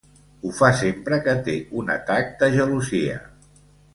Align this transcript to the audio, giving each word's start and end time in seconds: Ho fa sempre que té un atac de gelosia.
Ho 0.45 0.53
fa 0.59 0.69
sempre 0.79 1.19
que 1.27 1.35
té 1.49 1.57
un 1.83 1.93
atac 1.97 2.33
de 2.41 2.51
gelosia. 2.57 3.21